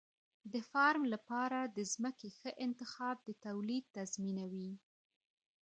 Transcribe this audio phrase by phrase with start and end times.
[0.53, 4.71] د فارم لپاره د ځمکې ښه انتخاب د تولید تضمینوي.